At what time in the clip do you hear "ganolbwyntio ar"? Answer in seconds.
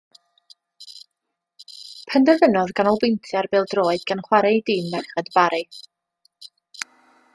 2.79-3.49